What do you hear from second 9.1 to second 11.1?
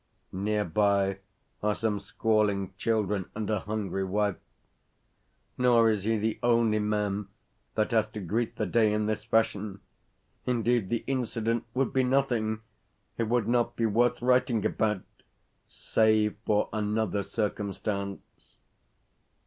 fashion. Indeed, the